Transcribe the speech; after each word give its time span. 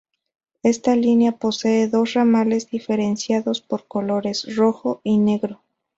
Esta 0.63 0.95
línea 0.95 1.33
posee 1.33 1.87
dos 1.87 2.13
ramales 2.15 2.71
diferenciados 2.71 3.61
por 3.61 3.85
colores: 3.85 4.55
Rojo 4.55 4.99
y 5.03 5.19
Negro. 5.19 5.61